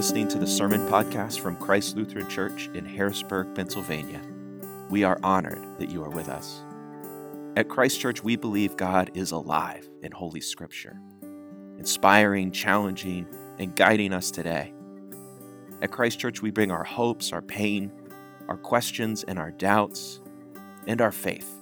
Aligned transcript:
listening 0.00 0.26
to 0.26 0.38
the 0.38 0.46
Sermon 0.46 0.80
Podcast 0.88 1.40
from 1.40 1.54
Christ 1.56 1.94
Lutheran 1.94 2.26
Church 2.26 2.70
in 2.72 2.86
Harrisburg, 2.86 3.54
Pennsylvania. 3.54 4.22
We 4.88 5.04
are 5.04 5.20
honored 5.22 5.62
that 5.76 5.90
you 5.90 6.02
are 6.02 6.08
with 6.08 6.30
us. 6.30 6.62
At 7.54 7.68
Christ 7.68 8.00
Church, 8.00 8.24
we 8.24 8.34
believe 8.34 8.78
God 8.78 9.10
is 9.12 9.30
alive 9.30 9.86
in 10.02 10.10
Holy 10.10 10.40
Scripture, 10.40 10.98
inspiring, 11.76 12.50
challenging, 12.50 13.26
and 13.58 13.76
guiding 13.76 14.14
us 14.14 14.30
today. 14.30 14.72
At 15.82 15.90
Christ 15.92 16.18
Church, 16.18 16.40
we 16.40 16.50
bring 16.50 16.70
our 16.70 16.82
hopes, 16.82 17.30
our 17.30 17.42
pain, 17.42 17.92
our 18.48 18.56
questions, 18.56 19.22
and 19.24 19.38
our 19.38 19.50
doubts, 19.50 20.22
and 20.86 21.02
our 21.02 21.12
faith 21.12 21.60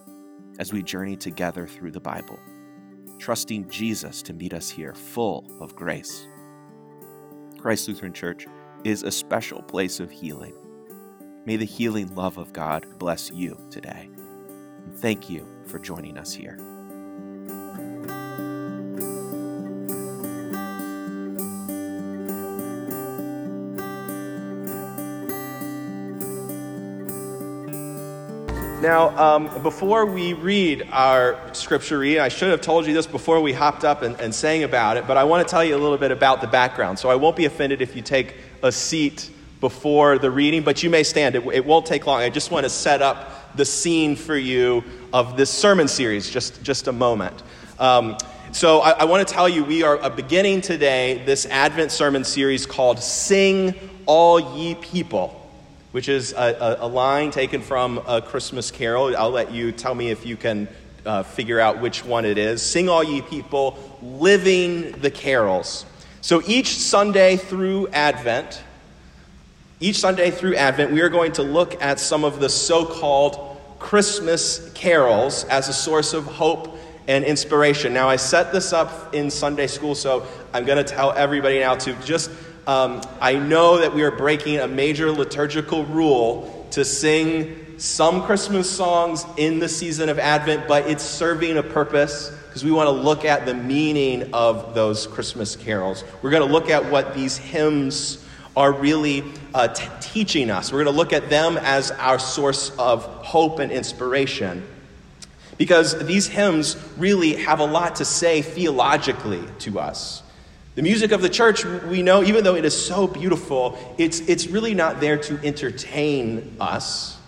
as 0.61 0.73
we 0.73 0.85
journey 0.85 1.17
together 1.17 1.67
through 1.67 1.91
the 1.91 1.99
Bible, 1.99 2.39
trusting 3.19 3.69
Jesus 3.69 4.23
to 4.23 4.33
meet 4.33 4.55
us 4.55 4.71
here 4.71 4.95
full 4.95 5.45
of 5.61 5.75
grace. 5.75 6.29
Christ 7.59 7.89
Lutheran 7.89 8.13
Church 8.13 8.47
is 8.85 9.03
a 9.03 9.11
special 9.11 9.63
place 9.63 9.99
of 10.01 10.11
healing. 10.11 10.55
May 11.45 11.57
the 11.57 11.65
healing 11.65 12.15
love 12.15 12.39
of 12.39 12.53
God 12.53 12.87
bless 12.99 13.31
you 13.31 13.59
today. 13.71 14.09
And 14.85 14.95
thank 14.95 15.29
you 15.29 15.47
for 15.67 15.79
joining 15.79 16.19
us 16.19 16.33
here. 16.33 16.57
Now, 28.89 29.15
um, 29.19 29.63
before 29.63 30.07
we 30.07 30.33
read 30.33 30.89
our 30.93 31.39
scripture 31.53 31.99
reading, 31.99 32.23
I 32.23 32.29
should 32.29 32.49
have 32.49 32.63
told 32.63 32.87
you 32.87 32.95
this 32.95 33.07
before 33.07 33.39
we 33.39 33.53
hopped 33.53 33.85
up 33.85 34.01
and, 34.01 34.19
and 34.19 34.35
sang 34.35 34.65
about 34.65 34.97
it, 34.97 35.07
but 35.07 35.19
I 35.19 35.25
want 35.25 35.47
to 35.47 35.51
tell 35.51 35.63
you 35.63 35.77
a 35.77 35.83
little 35.83 35.99
bit 35.99 36.11
about 36.11 36.41
the 36.41 36.47
background. 36.47 36.99
So 36.99 37.11
I 37.11 37.17
won't 37.17 37.37
be 37.37 37.45
offended 37.45 37.83
if 37.83 37.95
you 37.95 38.01
take 38.01 38.37
a 38.63 38.73
seat 38.73 39.29
before 39.61 40.17
the 40.17 40.31
reading, 40.31 40.63
but 40.63 40.83
you 40.83 40.89
may 40.89 41.03
stand. 41.03 41.35
It, 41.35 41.47
it 41.49 41.67
won't 41.67 41.85
take 41.85 42.07
long. 42.07 42.23
I 42.23 42.31
just 42.31 42.51
want 42.51 42.65
to 42.65 42.71
set 42.71 43.03
up 43.03 43.55
the 43.55 43.67
scene 43.67 44.17
for 44.17 44.39
you 44.39 44.83
of 45.13 45.37
this 45.37 45.51
sermon 45.51 45.87
series, 45.87 46.31
just, 46.31 46.63
just 46.63 46.89
a 46.89 46.93
moment. 46.93 47.43
Um, 47.79 48.17
so 48.53 48.79
I, 48.79 48.93
I 48.93 49.05
want 49.05 49.29
to 49.29 49.35
tell 49.35 49.51
you, 49.51 49.65
we 49.65 49.83
are 49.83 50.09
beginning 50.09 50.63
today 50.63 51.23
this 51.27 51.45
Advent 51.45 51.93
sermon 51.93 52.25
series 52.25 52.65
called 52.65 53.01
Sing 53.01 53.75
All 54.07 54.57
Ye 54.57 54.77
People 54.77 55.38
which 55.93 56.09
is 56.09 56.33
a, 56.33 56.37
a, 56.37 56.87
a, 56.87 56.89
line 56.89 57.31
taken 57.31 57.63
from 57.63 57.99
a 58.07 58.21
Christmas 58.21 58.71
carol. 58.71 59.17
I'll 59.17 59.31
let 59.31 59.53
you 59.53 59.73
tell 59.73 59.95
me 59.95 60.11
if 60.11 60.27
you 60.27 60.37
can 60.37 60.69
uh, 61.07 61.23
figure 61.23 61.59
out 61.59 61.81
which 61.81 62.05
one 62.05 62.25
it 62.25 62.37
is. 62.37 62.61
Sing, 62.61 62.89
all 62.89 63.03
ye 63.03 63.23
people, 63.23 63.79
living 64.03 64.93
the 64.93 65.11
carols. 65.11 65.87
So 66.21 66.43
each 66.47 66.77
Sunday 66.77 67.37
through 67.37 67.89
Advent, 67.89 68.63
each 69.81 69.97
Sunday 69.97 70.31
through 70.31 70.57
Advent, 70.57 70.93
we 70.93 71.01
are 71.01 71.09
going 71.09 71.33
to 71.33 71.43
look 71.43 71.81
at 71.83 71.99
some 72.01 72.25
of 72.25 72.41
the 72.41 72.49
so 72.49 72.85
called 72.85 73.57
Christmas 73.79 74.71
carols 74.75 75.45
as 75.45 75.69
a 75.69 75.73
source 75.73 76.13
of 76.13 76.25
hope 76.25 76.77
and 77.07 77.25
inspiration. 77.25 77.95
Now, 77.95 78.09
I 78.09 78.17
set 78.17 78.53
this 78.53 78.73
up 78.73 79.15
in 79.15 79.31
Sunday 79.31 79.67
school, 79.67 79.95
so 79.95 80.27
I'm 80.53 80.67
going 80.67 80.85
to 80.85 80.85
tell 80.85 81.13
everybody 81.13 81.61
now 81.61 81.75
to 81.77 81.95
just 82.05 82.31
um, 82.69 83.01
I 83.19 83.37
know 83.37 83.79
that 83.79 83.95
we 83.95 84.03
are 84.03 84.11
breaking 84.11 84.59
a 84.59 84.69
major 84.69 85.11
liturgical 85.11 85.87
rule 85.87 86.69
to 86.73 86.85
sing 86.85 87.79
some 87.79 88.25
Christmas 88.25 88.71
songs 88.71 89.25
in 89.39 89.59
the 89.59 89.71
season 89.71 90.11
of 90.11 90.19
Advent, 90.19 90.69
but 90.69 90.87
it's 90.87 91.03
serving 91.03 91.57
a 91.57 91.63
purpose 91.63 92.31
because 92.47 92.63
we 92.63 92.71
want 92.71 92.89
to 92.89 92.91
look 92.91 93.25
at 93.25 93.47
the 93.47 93.55
meaning 93.55 94.35
of 94.35 94.75
those 94.75 95.07
Christmas 95.07 95.57
carols. 95.57 96.05
We're 96.21 96.31
going 96.31 96.47
to 96.47 96.53
look 96.53 96.69
at 96.69 96.91
what 96.91 97.15
these 97.15 97.39
hymns 97.39 98.23
are 98.55 98.71
really 98.71 99.25
uh, 99.55 99.69
t- 99.69 99.89
teaching 100.03 100.51
us. 100.51 100.71
We're 100.71 100.85
going 100.85 100.95
to 100.95 100.99
look 100.99 101.15
at 101.15 101.31
them 101.31 101.57
as 101.57 101.91
our 101.93 102.19
source 102.19 102.69
of 102.77 103.03
hope 103.05 103.61
and 103.61 103.73
inspiration. 103.73 104.63
Because 105.57 106.05
these 106.05 106.27
hymns 106.27 106.77
really 106.99 107.37
have 107.37 107.61
a 107.61 107.67
lot 107.67 107.97
to 107.97 108.05
say 108.05 108.43
theologically 108.43 109.43
to 109.61 109.81
us. 109.81 110.23
The 110.79 110.85
music 110.85 111.11
of 111.11 111.23
the 111.23 111.29
church, 111.29 111.65
we 111.65 112.03
know, 112.03 112.23
even 112.23 112.45
though 112.45 112.55
it 112.55 112.65
is 112.65 112.87
so 112.87 113.09
beautiful, 113.09 113.77
it's, 113.99 114.21
it's 114.21 114.47
really 114.47 114.75
not 114.75 115.01
there 115.01 115.19
to 115.19 115.45
entertain 115.45 116.57
us. 116.61 117.19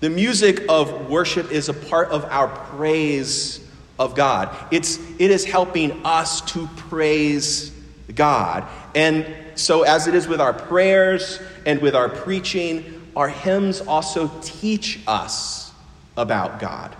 The 0.00 0.08
music 0.08 0.62
of 0.70 1.10
worship 1.10 1.52
is 1.52 1.68
a 1.68 1.74
part 1.74 2.08
of 2.08 2.24
our 2.24 2.48
praise 2.48 3.60
of 3.98 4.14
God. 4.14 4.56
It's, 4.70 4.98
it 5.18 5.30
is 5.30 5.44
helping 5.44 6.06
us 6.06 6.40
to 6.52 6.66
praise 6.78 7.72
God. 8.14 8.66
And 8.94 9.26
so, 9.54 9.82
as 9.82 10.06
it 10.06 10.14
is 10.14 10.26
with 10.26 10.40
our 10.40 10.54
prayers 10.54 11.40
and 11.66 11.82
with 11.82 11.94
our 11.94 12.08
preaching, 12.08 13.06
our 13.14 13.28
hymns 13.28 13.82
also 13.82 14.30
teach 14.40 15.00
us 15.06 15.72
about 16.16 16.58
God. 16.58 16.96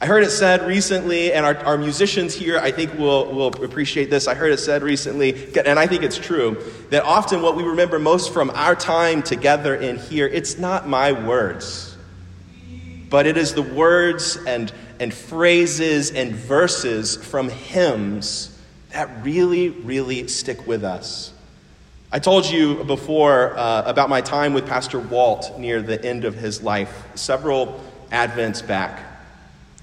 I 0.00 0.06
heard 0.06 0.22
it 0.22 0.30
said 0.30 0.64
recently, 0.64 1.32
and 1.32 1.44
our, 1.44 1.56
our 1.64 1.76
musicians 1.76 2.32
here, 2.32 2.56
I 2.58 2.70
think, 2.70 2.96
will, 2.96 3.32
will 3.32 3.48
appreciate 3.64 4.10
this. 4.10 4.28
I 4.28 4.34
heard 4.34 4.52
it 4.52 4.58
said 4.58 4.84
recently, 4.84 5.52
and 5.56 5.76
I 5.76 5.88
think 5.88 6.04
it's 6.04 6.18
true, 6.18 6.62
that 6.90 7.02
often 7.02 7.42
what 7.42 7.56
we 7.56 7.64
remember 7.64 7.98
most 7.98 8.32
from 8.32 8.50
our 8.50 8.76
time 8.76 9.24
together 9.24 9.74
in 9.74 9.98
here, 9.98 10.28
it's 10.28 10.56
not 10.56 10.86
my 10.86 11.10
words, 11.10 11.96
but 13.10 13.26
it 13.26 13.36
is 13.36 13.54
the 13.54 13.62
words 13.62 14.36
and, 14.46 14.72
and 15.00 15.12
phrases 15.12 16.12
and 16.12 16.32
verses 16.32 17.16
from 17.16 17.48
hymns 17.48 18.56
that 18.90 19.24
really, 19.24 19.70
really 19.70 20.28
stick 20.28 20.64
with 20.64 20.84
us. 20.84 21.32
I 22.12 22.20
told 22.20 22.46
you 22.46 22.84
before 22.84 23.58
uh, 23.58 23.82
about 23.84 24.08
my 24.08 24.20
time 24.20 24.54
with 24.54 24.64
Pastor 24.64 25.00
Walt 25.00 25.58
near 25.58 25.82
the 25.82 26.02
end 26.04 26.24
of 26.24 26.36
his 26.36 26.62
life, 26.62 27.04
several 27.16 27.80
Advents 28.12 28.64
back. 28.64 29.07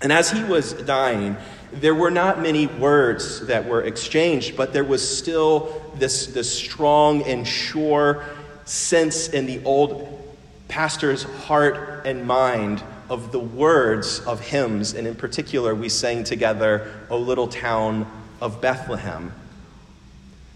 And 0.02 0.12
as 0.12 0.30
he 0.30 0.44
was 0.44 0.74
dying, 0.74 1.38
there 1.72 1.96
were 1.96 2.12
not 2.12 2.42
many 2.42 2.68
words 2.68 3.46
that 3.48 3.66
were 3.66 3.84
exchanged, 3.84 4.56
but 4.56 4.74
there 4.74 4.84
was 4.84 5.18
still 5.18 5.82
this, 5.96 6.28
this 6.28 6.54
strong 6.54 7.24
and 7.24 7.48
sure 7.48 8.24
sense 8.66 9.30
in 9.30 9.46
the 9.46 9.64
old 9.64 10.12
pastor's 10.68 11.24
heart 11.24 12.06
and 12.06 12.26
mind 12.26 12.84
of 13.10 13.32
the 13.32 13.40
words 13.40 14.20
of 14.22 14.40
hymns. 14.40 14.94
And 14.94 15.08
in 15.08 15.16
particular, 15.16 15.76
we 15.76 15.90
sang 15.90 16.24
together, 16.24 16.92
O 17.10 17.18
Little 17.18 17.48
Town 17.48 18.06
of 18.42 18.62
Bethlehem. 18.62 19.32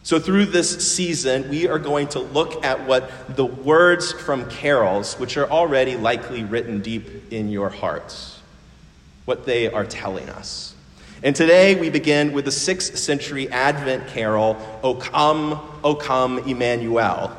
So, 0.03 0.19
through 0.19 0.45
this 0.45 0.91
season, 0.95 1.49
we 1.49 1.67
are 1.67 1.78
going 1.78 2.07
to 2.09 2.19
look 2.19 2.63
at 2.66 2.88
what 2.88 3.35
the 3.35 3.45
words 3.45 4.11
from 4.13 4.49
carols, 4.49 5.19
which 5.19 5.38
are 5.38 5.49
already 5.49 5.97
likely 5.97 6.44
written 6.44 6.81
deep 6.81 7.31
in 7.31 7.49
your 7.49 7.69
hearts 7.69 8.38
what 9.29 9.45
they 9.45 9.72
are 9.72 9.85
telling 9.85 10.28
us. 10.28 10.73
And 11.22 11.35
today 11.35 11.79
we 11.79 11.91
begin 11.91 12.34
with 12.34 12.45
the 12.45 12.51
6th 12.51 12.97
century 12.97 13.47
Advent 13.47 14.07
carol, 14.07 14.57
O 14.81 14.95
come, 14.95 15.62
O 15.84 15.94
come, 15.94 16.40
Emmanuel. 16.40 17.38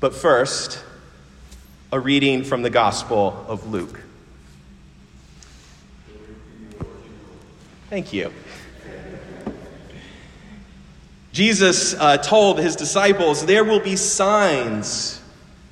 But 0.00 0.14
first, 0.14 0.84
a 1.90 1.98
reading 1.98 2.44
from 2.44 2.60
the 2.60 2.68
Gospel 2.68 3.42
of 3.48 3.70
Luke. 3.70 4.02
Thank 7.88 8.12
you. 8.12 8.30
Jesus 11.32 11.94
uh, 11.94 12.18
told 12.18 12.58
his 12.58 12.76
disciples, 12.76 13.46
There 13.46 13.64
will 13.64 13.80
be 13.80 13.96
signs 13.96 15.22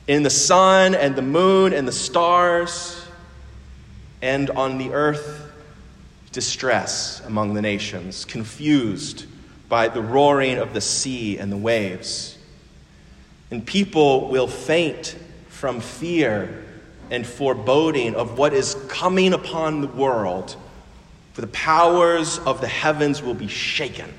in 0.08 0.22
the 0.22 0.30
sun 0.30 0.94
and 0.94 1.14
the 1.14 1.20
moon 1.20 1.74
and 1.74 1.86
the 1.86 1.92
stars 1.92 2.99
and 4.22 4.50
on 4.50 4.78
the 4.78 4.92
earth 4.92 5.50
distress 6.32 7.22
among 7.26 7.54
the 7.54 7.62
nations, 7.62 8.24
confused 8.24 9.26
by 9.68 9.88
the 9.88 10.02
roaring 10.02 10.58
of 10.58 10.74
the 10.74 10.80
sea 10.80 11.38
and 11.38 11.50
the 11.50 11.56
waves. 11.56 12.38
And 13.50 13.66
people 13.66 14.28
will 14.28 14.46
faint 14.46 15.16
from 15.48 15.80
fear 15.80 16.64
and 17.10 17.26
foreboding 17.26 18.14
of 18.14 18.38
what 18.38 18.52
is 18.52 18.76
coming 18.88 19.32
upon 19.32 19.80
the 19.80 19.88
world, 19.88 20.56
for 21.32 21.40
the 21.40 21.48
powers 21.48 22.38
of 22.40 22.60
the 22.60 22.68
heavens 22.68 23.22
will 23.22 23.34
be 23.34 23.48
shaken. 23.48 24.12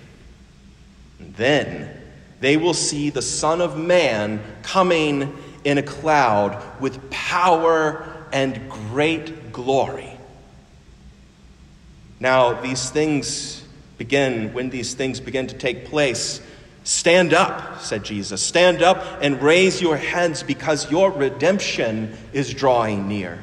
And 1.20 1.34
then 1.36 2.02
they 2.42 2.58
will 2.58 2.74
see 2.74 3.10
the 3.10 3.22
Son 3.22 3.62
of 3.62 3.78
Man 3.78 4.42
coming 4.64 5.38
in 5.64 5.78
a 5.78 5.84
cloud 5.84 6.82
with 6.82 7.10
power 7.12 8.11
and 8.32 8.70
great 8.70 9.52
glory. 9.52 10.12
Now, 12.20 12.62
these 12.62 12.90
things 12.90 13.64
begin, 13.98 14.54
when 14.54 14.70
these 14.70 14.94
things 14.94 15.20
begin 15.20 15.48
to 15.48 15.58
take 15.58 15.86
place, 15.86 16.42
stand 16.84 17.34
up, 17.34 17.82
said 17.82 18.04
Jesus. 18.04 18.42
Stand 18.42 18.82
up 18.82 19.04
and 19.22 19.42
raise 19.42 19.82
your 19.82 19.98
heads 19.98 20.44
because 20.44 20.90
your 20.92 21.12
redemption 21.12 22.16
is 22.34 22.54
drawing 22.54 23.08
near. 23.08 23.40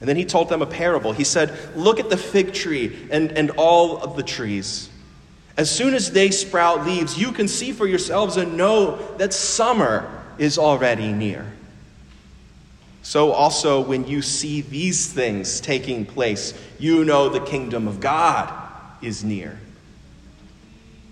And 0.00 0.08
then 0.08 0.16
he 0.16 0.24
told 0.24 0.48
them 0.48 0.62
a 0.62 0.66
parable. 0.66 1.12
He 1.12 1.24
said, 1.24 1.52
Look 1.76 2.00
at 2.00 2.08
the 2.08 2.16
fig 2.16 2.54
tree 2.54 2.96
and, 3.10 3.32
and 3.32 3.50
all 3.52 3.98
of 3.98 4.16
the 4.16 4.22
trees. 4.22 4.88
As 5.56 5.70
soon 5.70 5.92
as 5.92 6.12
they 6.12 6.30
sprout 6.30 6.86
leaves, 6.86 7.18
you 7.18 7.32
can 7.32 7.46
see 7.46 7.72
for 7.72 7.86
yourselves 7.86 8.38
and 8.38 8.56
know 8.56 8.96
that 9.18 9.34
summer 9.34 10.10
is 10.38 10.56
already 10.56 11.12
near. 11.12 11.46
So, 13.02 13.32
also, 13.32 13.80
when 13.80 14.06
you 14.06 14.20
see 14.22 14.60
these 14.60 15.10
things 15.10 15.60
taking 15.60 16.04
place, 16.04 16.54
you 16.78 17.04
know 17.04 17.28
the 17.28 17.40
kingdom 17.40 17.88
of 17.88 17.98
God 17.98 18.52
is 19.00 19.24
near. 19.24 19.58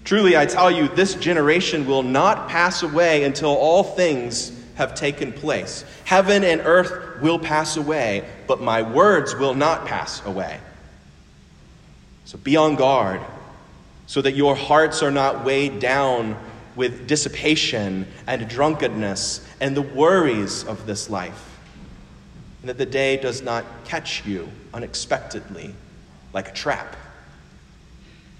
Truly, 0.05 0.37
I 0.37 0.47
tell 0.47 0.71
you, 0.71 0.89
this 0.89 1.15
generation 1.15 1.87
will 1.87 2.03
not 2.03 2.49
pass 2.49 2.83
away 2.83 3.25
until 3.25 3.51
all 3.51 3.83
things 3.83 4.53
have 4.77 4.95
taken 4.95 5.33
place. 5.33 5.85
Heaven 6.05 6.45
and 6.45 6.61
earth 6.63 7.21
will 7.21 7.39
pass 7.39 7.77
away, 7.77 8.25
but 8.47 8.61
my 8.61 8.83
words 8.83 9.35
will 9.35 9.55
not 9.55 9.87
pass 9.87 10.25
away. 10.25 10.61
So 12.25 12.39
be 12.39 12.57
on 12.57 12.77
guard 12.77 13.21
so 14.07 14.23
that 14.23 14.33
your 14.33 14.55
hearts 14.55 15.03
are 15.03 15.11
not 15.11 15.45
weighed 15.45 15.81
down 15.81 16.37
with 16.77 17.07
dissipation 17.07 18.07
and 18.27 18.49
drunkenness 18.49 19.47
and 19.61 19.77
the 19.77 19.83
worries 19.83 20.65
of 20.65 20.87
this 20.87 21.11
life, 21.11 21.48
and 22.61 22.69
that 22.69 22.79
the 22.79 22.87
day 22.87 23.17
does 23.17 23.43
not 23.43 23.65
catch 23.85 24.27
you 24.27 24.49
unexpectedly 24.75 25.75
like 26.33 26.49
a 26.49 26.53
trap. 26.53 26.97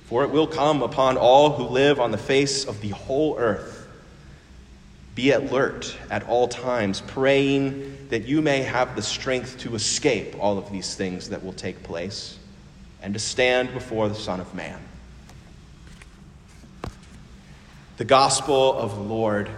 For 0.07 0.25
it 0.25 0.31
will 0.31 0.47
come 0.47 0.83
upon 0.83 1.17
all 1.17 1.53
who 1.53 1.65
live 1.65 2.01
on 2.01 2.11
the 2.11 2.19
face 2.19 2.65
of 2.65 2.81
the 2.81 2.89
whole 2.89 3.39
earth. 3.39 3.87
Be 5.15 5.33
alert 5.33 5.97
at 6.11 6.27
all 6.29 6.49
times, 6.49 7.01
praying 7.01 8.09
that 8.09 8.27
you 8.27 8.41
may 8.41 8.63
have 8.63 8.97
the 8.97 9.03
strength 9.03 9.59
to 9.59 9.75
escape 9.75 10.37
all 10.39 10.57
of 10.57 10.71
these 10.73 10.95
things 10.95 11.29
that 11.31 11.45
will 11.45 11.53
take 11.53 11.83
place 11.83 12.39
and 13.03 13.15
to 13.15 13.21
stand 13.21 13.73
before 13.73 14.09
the 14.09 14.15
Son 14.15 14.41
of 14.41 14.55
Man. 14.55 14.81
The 17.99 18.05
gospel 18.05 18.79
of 18.79 18.95
the 18.95 19.03
Lord. 19.03 19.51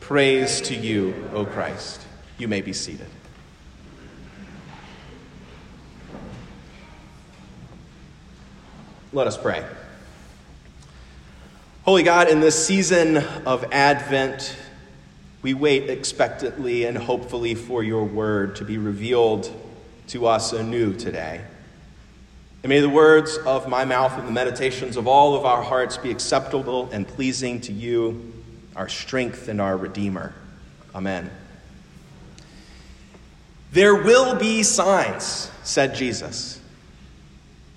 Praise 0.00 0.62
to 0.62 0.74
you, 0.74 1.14
O 1.34 1.44
Christ. 1.44 2.00
You 2.38 2.48
may 2.48 2.62
be 2.62 2.72
seated. 2.72 3.06
Let 9.12 9.26
us 9.26 9.36
pray. 9.36 9.66
Holy 11.82 12.04
God, 12.04 12.28
in 12.28 12.38
this 12.38 12.64
season 12.64 13.16
of 13.44 13.64
Advent, 13.72 14.56
we 15.42 15.52
wait 15.52 15.90
expectantly 15.90 16.84
and 16.84 16.96
hopefully 16.96 17.56
for 17.56 17.82
your 17.82 18.04
word 18.04 18.54
to 18.56 18.64
be 18.64 18.78
revealed 18.78 19.52
to 20.08 20.28
us 20.28 20.52
anew 20.52 20.94
today. 20.94 21.40
And 22.62 22.70
may 22.70 22.78
the 22.78 22.88
words 22.88 23.36
of 23.38 23.68
my 23.68 23.84
mouth 23.84 24.16
and 24.16 24.28
the 24.28 24.32
meditations 24.32 24.96
of 24.96 25.08
all 25.08 25.34
of 25.34 25.44
our 25.44 25.62
hearts 25.62 25.96
be 25.96 26.12
acceptable 26.12 26.88
and 26.92 27.08
pleasing 27.08 27.60
to 27.62 27.72
you, 27.72 28.32
our 28.76 28.88
strength 28.88 29.48
and 29.48 29.60
our 29.60 29.76
Redeemer. 29.76 30.34
Amen. 30.94 31.32
There 33.72 33.96
will 33.96 34.36
be 34.36 34.62
signs, 34.62 35.50
said 35.64 35.96
Jesus. 35.96 36.60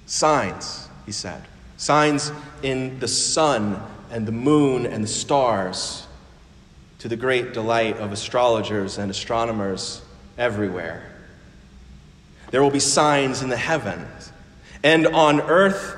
Signs, 0.06 0.83
he 1.06 1.12
said. 1.12 1.44
Signs 1.78 2.32
in 2.62 3.00
the 3.00 3.08
sun 3.08 3.82
and 4.12 4.28
the 4.28 4.32
moon 4.32 4.86
and 4.86 5.04
the 5.04 5.08
stars, 5.08 6.06
to 7.00 7.10
the 7.10 7.16
great 7.16 7.54
delight 7.54 7.98
of 7.98 8.12
astrologers 8.12 8.98
and 8.98 9.12
astronomers 9.12 10.02
everywhere. 10.38 11.04
There 12.52 12.62
will 12.62 12.72
be 12.72 12.80
signs 12.80 13.42
in 13.42 13.50
the 13.50 13.58
heavens 13.58 14.32
and 14.84 15.08
on 15.08 15.42
earth 15.42 15.96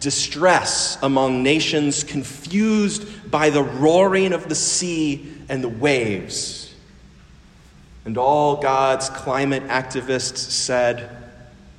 distress 0.00 0.98
among 1.02 1.42
nations 1.42 2.02
confused 2.02 3.30
by 3.30 3.50
the 3.50 3.62
roaring 3.62 4.32
of 4.32 4.48
the 4.48 4.54
sea 4.54 5.32
and 5.48 5.62
the 5.62 5.68
waves. 5.68 6.74
And 8.04 8.18
all 8.18 8.56
God's 8.56 9.08
climate 9.10 9.64
activists 9.64 10.38
said, 10.38 11.10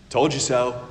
Told 0.10 0.34
you 0.34 0.40
so, 0.40 0.85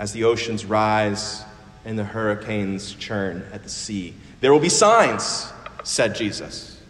as 0.00 0.12
the 0.12 0.24
oceans 0.24 0.64
rise 0.64 1.44
and 1.84 1.98
the 1.98 2.02
hurricanes 2.02 2.94
churn 2.94 3.44
at 3.52 3.62
the 3.62 3.68
sea. 3.68 4.14
There 4.40 4.50
will 4.50 4.58
be 4.58 4.70
signs, 4.70 5.52
said 5.84 6.14
Jesus. 6.14 6.80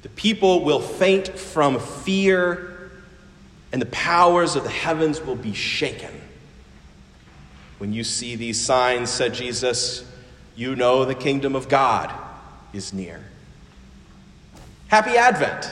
The 0.00 0.08
people 0.08 0.64
will 0.64 0.80
faint 0.80 1.28
from 1.38 1.78
fear 1.78 2.90
and 3.72 3.80
the 3.80 3.86
powers 3.86 4.56
of 4.56 4.64
the 4.64 4.70
heavens 4.70 5.20
will 5.20 5.36
be 5.36 5.52
shaken. 5.52 6.10
When 7.76 7.92
you 7.92 8.04
see 8.04 8.36
these 8.36 8.58
signs, 8.58 9.10
said 9.10 9.34
Jesus, 9.34 10.10
you 10.56 10.74
know 10.74 11.04
the 11.04 11.14
kingdom 11.14 11.54
of 11.54 11.68
God 11.68 12.10
is 12.72 12.94
near. 12.94 13.20
Happy 14.88 15.18
Advent, 15.18 15.68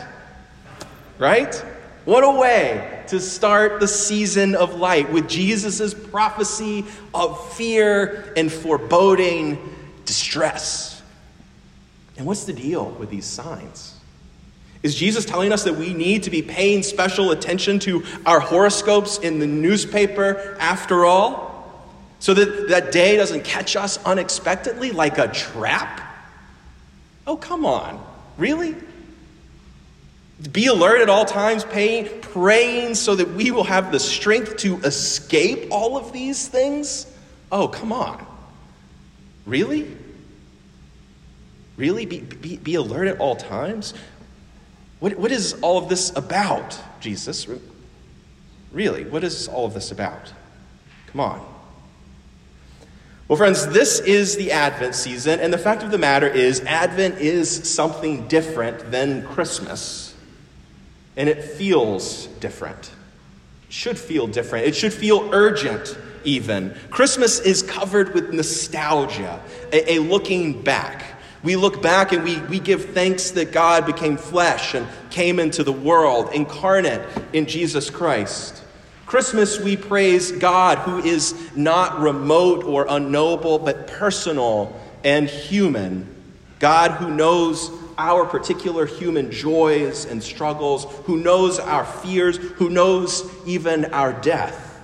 right? 1.19 1.65
What 2.05 2.25
a 2.25 2.31
way 2.31 3.05
to 3.09 3.21
start 3.21 3.81
the 3.81 3.89
season 3.89 4.55
of 4.55 4.75
light 4.75 5.13
with 5.13 5.29
Jesus' 5.29 5.93
prophecy 5.93 6.85
of 7.13 7.55
fear 7.55 8.33
and 8.37 8.51
foreboding 8.51 9.59
distress. 10.05 11.03
And 12.17 12.27
what's 12.27 12.45
the 12.45 12.53
deal 12.53 12.91
with 12.91 13.11
these 13.11 13.27
signs? 13.27 13.97
Is 14.83 14.95
Jesus 14.95 15.27
telling 15.27 15.53
us 15.53 15.65
that 15.65 15.77
we 15.77 15.93
need 15.93 16.23
to 16.23 16.31
be 16.31 16.41
paying 16.41 16.83
special 16.83 17.33
attention 17.33 17.79
to 17.81 18.03
our 18.25 18.41
horoscopes 18.41 19.19
in 19.19 19.39
the 19.39 19.47
newspaper 19.47 20.57
after 20.59 21.05
all? 21.05 21.51
So 22.19 22.35
that 22.35 22.69
that 22.69 22.93
day 22.93 23.17
doesn't 23.17 23.45
catch 23.45 23.77
us 23.77 23.99
unexpectedly 24.05 24.93
like 24.93 25.19
a 25.19 25.29
trap? 25.29 26.01
Oh, 27.27 27.37
come 27.37 27.67
on. 27.67 28.03
Really? 28.39 28.75
Be 30.53 30.67
alert 30.67 31.03
at 31.03 31.09
all 31.09 31.25
times, 31.25 31.65
praying 31.65 32.95
so 32.95 33.15
that 33.15 33.31
we 33.33 33.51
will 33.51 33.65
have 33.65 33.93
the 33.93 34.01
strength 34.01 34.57
to 34.59 34.77
escape 34.79 35.69
all 35.71 35.97
of 35.97 36.13
these 36.13 36.49
things? 36.49 37.07
Oh, 37.53 37.69
come 37.69 37.93
on. 37.93 38.25
Really? 39.45 39.97
Really? 41.77 42.07
Be, 42.07 42.21
be, 42.21 42.57
be 42.57 42.75
alert 42.77 43.09
at 43.09 43.19
all 43.19 43.37
times? 43.37 43.95
What, 45.01 45.17
what 45.19 45.33
is 45.33 45.55
all 45.63 45.79
of 45.79 45.89
this 45.89 46.15
about, 46.17 46.79
Jesus? 47.01 47.47
Really, 48.73 49.05
what 49.05 49.25
is 49.25 49.49
all 49.49 49.67
of 49.67 49.75
this 49.75 49.91
about? 49.91 50.33
Come 51.09 51.21
on. 51.21 51.47
Well, 53.27 53.37
friends, 53.37 53.67
this 53.69 54.01
is 54.01 54.37
the 54.37 54.53
Advent 54.53 54.95
season, 54.95 55.41
and 55.41 55.53
the 55.53 55.59
fact 55.59 55.83
of 55.83 55.91
the 55.91 55.99
matter 55.99 56.27
is, 56.27 56.61
Advent 56.63 57.19
is 57.19 57.73
something 57.73 58.29
different 58.29 58.91
than 58.91 59.25
Christmas. 59.27 60.10
And 61.17 61.29
it 61.29 61.43
feels 61.43 62.27
different. 62.41 62.91
It 63.69 63.73
should 63.73 63.99
feel 63.99 64.27
different. 64.27 64.67
It 64.67 64.77
should 64.77 64.93
feel 64.93 65.29
urgent, 65.33 65.97
even. 66.25 66.75
Christmas 66.91 67.41
is 67.41 67.63
covered 67.63 68.15
with 68.15 68.33
nostalgia, 68.33 69.41
a, 69.73 69.95
a 69.95 69.99
looking 69.99 70.63
back. 70.63 71.05
We 71.43 71.57
look 71.57 71.81
back 71.81 72.13
and 72.13 72.23
we, 72.23 72.39
we 72.43 72.59
give 72.59 72.91
thanks 72.91 73.31
that 73.33 73.53
God 73.53 73.87
became 73.87 74.17
flesh 74.17 74.75
and 74.75 74.87
came 75.09 75.39
into 75.39 75.65
the 75.65 75.73
world, 75.73 76.31
incarnate 76.35 77.01
in 77.33 77.47
Jesus 77.47 77.89
Christ. 77.89 78.63
Christmas, 79.07 79.59
we 79.59 79.77
praise 79.77 80.31
God 80.31 80.79
who 80.79 80.99
is 80.99 81.35
not 81.57 81.99
remote 81.99 82.63
or 82.63 82.87
unknowable, 82.89 83.59
but 83.59 83.89
personal 83.89 84.79
and 85.03 85.29
human. 85.29 86.07
God 86.61 86.93
who 86.93 87.11
knows 87.11 87.71
our 88.01 88.25
particular 88.25 88.87
human 88.87 89.31
joys 89.31 90.07
and 90.07 90.23
struggles, 90.23 90.85
who 91.05 91.19
knows 91.19 91.59
our 91.59 91.85
fears, 91.85 92.39
who 92.39 92.71
knows 92.71 93.31
even 93.47 93.85
our 93.93 94.13
death. 94.13 94.81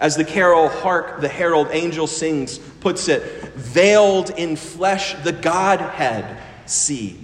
As 0.00 0.16
the 0.16 0.24
carol 0.24 0.68
Hark 0.68 1.20
the 1.20 1.28
Herald 1.28 1.68
Angel 1.70 2.06
sings 2.06 2.58
puts 2.58 3.08
it, 3.08 3.22
veiled 3.54 4.30
in 4.30 4.56
flesh 4.56 5.14
the 5.22 5.32
Godhead 5.32 6.42
see. 6.66 7.18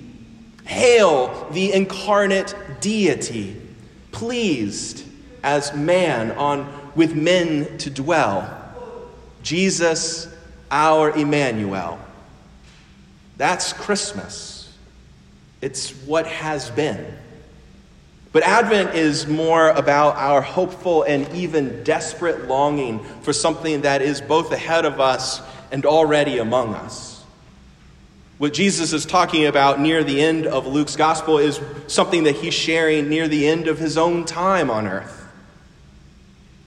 Hail 0.64 1.48
the 1.50 1.72
incarnate 1.72 2.54
deity, 2.80 3.60
pleased 4.12 5.04
as 5.42 5.74
man 5.74 6.30
on 6.32 6.72
with 6.94 7.16
men 7.16 7.78
to 7.78 7.90
dwell. 7.90 8.58
Jesus, 9.42 10.32
our 10.70 11.10
Emmanuel. 11.10 11.98
That's 13.36 13.72
Christmas. 13.72 14.51
It's 15.62 15.92
what 16.04 16.26
has 16.26 16.70
been. 16.70 17.16
But 18.32 18.42
Advent 18.42 18.94
is 18.94 19.26
more 19.26 19.70
about 19.70 20.16
our 20.16 20.42
hopeful 20.42 21.04
and 21.04 21.28
even 21.34 21.84
desperate 21.84 22.48
longing 22.48 23.00
for 23.22 23.32
something 23.32 23.82
that 23.82 24.02
is 24.02 24.20
both 24.20 24.52
ahead 24.52 24.84
of 24.84 25.00
us 25.00 25.40
and 25.70 25.86
already 25.86 26.38
among 26.38 26.74
us. 26.74 27.24
What 28.38 28.54
Jesus 28.54 28.92
is 28.92 29.06
talking 29.06 29.46
about 29.46 29.78
near 29.78 30.02
the 30.02 30.20
end 30.20 30.46
of 30.46 30.66
Luke's 30.66 30.96
gospel 30.96 31.38
is 31.38 31.60
something 31.86 32.24
that 32.24 32.36
he's 32.36 32.54
sharing 32.54 33.08
near 33.08 33.28
the 33.28 33.46
end 33.46 33.68
of 33.68 33.78
his 33.78 33.96
own 33.96 34.24
time 34.24 34.68
on 34.68 34.88
earth. 34.88 35.20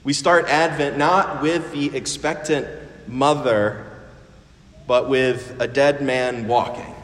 We 0.02 0.14
start 0.14 0.46
Advent 0.46 0.96
not 0.96 1.42
with 1.42 1.72
the 1.72 1.94
expectant 1.94 2.66
mother, 3.08 3.84
but 4.86 5.08
with 5.08 5.56
a 5.60 5.68
dead 5.68 6.00
man 6.00 6.46
walking. 6.46 6.95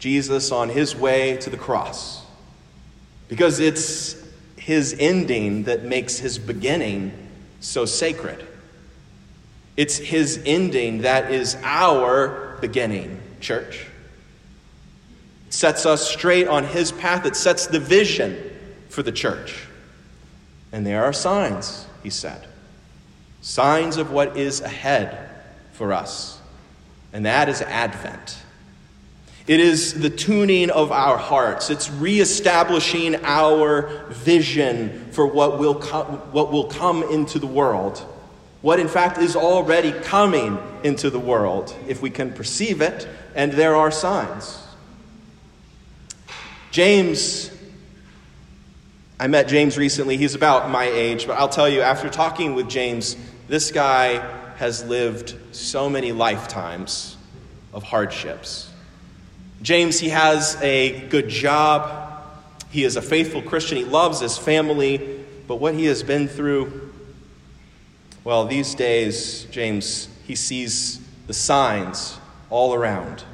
Jesus 0.00 0.50
on 0.50 0.70
his 0.70 0.96
way 0.96 1.36
to 1.36 1.50
the 1.50 1.56
cross. 1.56 2.24
Because 3.28 3.60
it's 3.60 4.16
his 4.56 4.96
ending 4.98 5.64
that 5.64 5.84
makes 5.84 6.18
his 6.18 6.38
beginning 6.38 7.12
so 7.60 7.84
sacred. 7.84 8.44
It's 9.76 9.96
his 9.96 10.42
ending 10.44 11.02
that 11.02 11.30
is 11.30 11.56
our 11.62 12.58
beginning, 12.60 13.20
church. 13.40 13.86
It 15.46 15.54
sets 15.54 15.86
us 15.86 16.10
straight 16.10 16.48
on 16.48 16.64
his 16.64 16.92
path, 16.92 17.24
it 17.26 17.36
sets 17.36 17.66
the 17.66 17.80
vision 17.80 18.36
for 18.88 19.02
the 19.02 19.12
church. 19.12 19.66
And 20.72 20.86
there 20.86 21.04
are 21.04 21.12
signs, 21.12 21.86
he 22.02 22.10
said. 22.10 22.46
Signs 23.42 23.96
of 23.96 24.10
what 24.10 24.36
is 24.36 24.60
ahead 24.60 25.30
for 25.72 25.92
us. 25.92 26.40
And 27.12 27.26
that 27.26 27.48
is 27.48 27.62
Advent. 27.62 28.38
It 29.50 29.58
is 29.58 29.94
the 29.94 30.10
tuning 30.10 30.70
of 30.70 30.92
our 30.92 31.18
hearts. 31.18 31.70
It's 31.70 31.90
reestablishing 31.90 33.16
our 33.24 34.06
vision 34.10 35.08
for 35.10 35.26
what 35.26 35.58
will, 35.58 35.74
come, 35.74 36.06
what 36.30 36.52
will 36.52 36.66
come 36.66 37.02
into 37.02 37.40
the 37.40 37.48
world. 37.48 37.98
What, 38.62 38.78
in 38.78 38.86
fact, 38.86 39.18
is 39.18 39.34
already 39.34 39.90
coming 39.90 40.56
into 40.84 41.10
the 41.10 41.18
world, 41.18 41.74
if 41.88 42.00
we 42.00 42.10
can 42.10 42.32
perceive 42.32 42.80
it, 42.80 43.08
and 43.34 43.50
there 43.50 43.74
are 43.74 43.90
signs. 43.90 44.62
James, 46.70 47.50
I 49.18 49.26
met 49.26 49.48
James 49.48 49.76
recently. 49.76 50.16
He's 50.16 50.36
about 50.36 50.70
my 50.70 50.84
age, 50.84 51.26
but 51.26 51.32
I'll 51.32 51.48
tell 51.48 51.68
you, 51.68 51.80
after 51.80 52.08
talking 52.08 52.54
with 52.54 52.68
James, 52.68 53.16
this 53.48 53.72
guy 53.72 54.18
has 54.58 54.84
lived 54.84 55.34
so 55.50 55.90
many 55.90 56.12
lifetimes 56.12 57.16
of 57.72 57.82
hardships. 57.82 58.69
James, 59.62 60.00
he 60.00 60.08
has 60.08 60.56
a 60.62 61.06
good 61.08 61.28
job. 61.28 62.24
He 62.70 62.84
is 62.84 62.96
a 62.96 63.02
faithful 63.02 63.42
Christian. 63.42 63.76
He 63.76 63.84
loves 63.84 64.20
his 64.20 64.38
family. 64.38 65.20
But 65.46 65.56
what 65.56 65.74
he 65.74 65.86
has 65.86 66.02
been 66.02 66.28
through, 66.28 66.92
well, 68.24 68.46
these 68.46 68.74
days, 68.74 69.46
James, 69.50 70.08
he 70.26 70.34
sees 70.34 71.00
the 71.26 71.34
signs 71.34 72.18
all 72.48 72.72
around. 72.72 73.24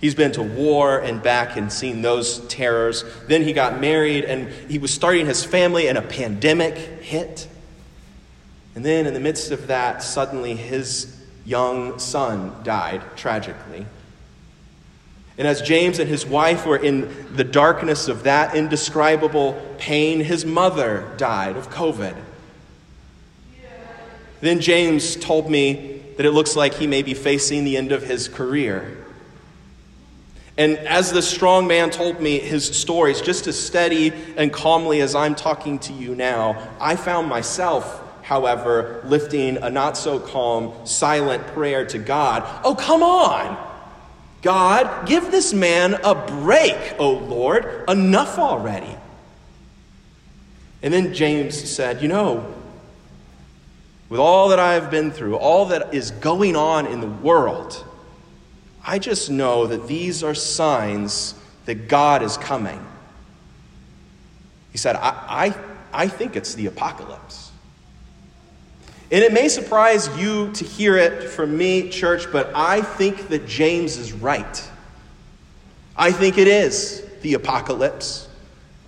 He's 0.00 0.14
been 0.14 0.32
to 0.32 0.42
war 0.42 0.98
and 0.98 1.22
back 1.22 1.56
and 1.56 1.70
seen 1.70 2.00
those 2.00 2.46
terrors. 2.48 3.04
Then 3.26 3.42
he 3.42 3.52
got 3.52 3.80
married 3.80 4.24
and 4.24 4.48
he 4.70 4.78
was 4.78 4.92
starting 4.92 5.26
his 5.26 5.44
family, 5.44 5.88
and 5.88 5.98
a 5.98 6.02
pandemic 6.02 6.76
hit. 7.02 7.48
And 8.74 8.84
then, 8.84 9.06
in 9.06 9.12
the 9.12 9.20
midst 9.20 9.50
of 9.50 9.66
that, 9.66 10.02
suddenly 10.02 10.56
his 10.56 11.20
young 11.44 11.98
son 11.98 12.54
died 12.62 13.02
tragically. 13.16 13.84
And 15.40 15.48
as 15.48 15.62
James 15.62 15.98
and 15.98 16.06
his 16.06 16.26
wife 16.26 16.66
were 16.66 16.76
in 16.76 17.34
the 17.34 17.44
darkness 17.44 18.08
of 18.08 18.24
that 18.24 18.54
indescribable 18.54 19.54
pain, 19.78 20.20
his 20.20 20.44
mother 20.44 21.10
died 21.16 21.56
of 21.56 21.70
COVID. 21.70 22.14
Then 24.42 24.60
James 24.60 25.16
told 25.16 25.50
me 25.50 26.02
that 26.18 26.26
it 26.26 26.32
looks 26.32 26.56
like 26.56 26.74
he 26.74 26.86
may 26.86 27.00
be 27.00 27.14
facing 27.14 27.64
the 27.64 27.78
end 27.78 27.90
of 27.90 28.02
his 28.02 28.28
career. 28.28 28.98
And 30.58 30.76
as 30.80 31.10
the 31.10 31.22
strong 31.22 31.66
man 31.66 31.88
told 31.88 32.20
me 32.20 32.38
his 32.38 32.66
stories, 32.78 33.22
just 33.22 33.46
as 33.46 33.58
steady 33.58 34.12
and 34.36 34.52
calmly 34.52 35.00
as 35.00 35.14
I'm 35.14 35.34
talking 35.34 35.78
to 35.78 35.94
you 35.94 36.14
now, 36.14 36.68
I 36.78 36.96
found 36.96 37.28
myself, 37.28 38.22
however, 38.22 39.00
lifting 39.06 39.56
a 39.56 39.70
not 39.70 39.96
so 39.96 40.20
calm, 40.20 40.74
silent 40.84 41.46
prayer 41.46 41.86
to 41.86 41.98
God. 41.98 42.42
Oh, 42.62 42.74
come 42.74 43.02
on! 43.02 43.69
God, 44.42 45.06
give 45.06 45.30
this 45.30 45.52
man 45.52 45.94
a 46.02 46.14
break, 46.14 46.94
O 46.98 47.12
Lord. 47.12 47.84
Enough 47.88 48.38
already. 48.38 48.96
And 50.82 50.94
then 50.94 51.12
James 51.12 51.70
said, 51.70 52.00
You 52.00 52.08
know, 52.08 52.54
with 54.08 54.20
all 54.20 54.48
that 54.48 54.58
I've 54.58 54.90
been 54.90 55.10
through, 55.10 55.36
all 55.36 55.66
that 55.66 55.94
is 55.94 56.10
going 56.10 56.56
on 56.56 56.86
in 56.86 57.00
the 57.00 57.06
world, 57.06 57.84
I 58.84 58.98
just 58.98 59.30
know 59.30 59.66
that 59.66 59.86
these 59.86 60.24
are 60.24 60.34
signs 60.34 61.34
that 61.66 61.86
God 61.86 62.22
is 62.22 62.36
coming. 62.36 62.84
He 64.72 64.78
said, 64.78 64.96
I, 64.96 65.54
I, 65.92 66.04
I 66.04 66.08
think 66.08 66.34
it's 66.34 66.54
the 66.54 66.66
apocalypse. 66.66 67.49
And 69.12 69.24
it 69.24 69.32
may 69.32 69.48
surprise 69.48 70.08
you 70.16 70.52
to 70.52 70.64
hear 70.64 70.96
it 70.96 71.24
from 71.24 71.56
me, 71.56 71.88
church, 71.88 72.30
but 72.30 72.52
I 72.54 72.80
think 72.80 73.28
that 73.28 73.44
James 73.46 73.96
is 73.96 74.12
right. 74.12 74.70
I 75.96 76.12
think 76.12 76.38
it 76.38 76.46
is 76.46 77.04
the 77.22 77.34
apocalypse, 77.34 78.28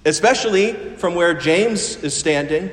especially 0.05 0.75
from 0.97 1.17
where 1.17 1.35
James 1.35 1.97
is 1.97 2.17
standing, 2.17 2.71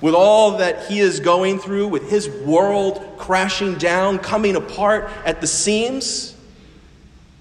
with 0.00 0.14
all 0.14 0.58
that 0.58 0.86
he 0.86 0.98
is 0.98 1.20
going 1.20 1.60
through, 1.60 1.86
with 1.86 2.10
his 2.10 2.28
world 2.28 3.14
crashing 3.16 3.76
down, 3.76 4.18
coming 4.18 4.56
apart 4.56 5.08
at 5.24 5.40
the 5.40 5.46
seams. 5.46 6.34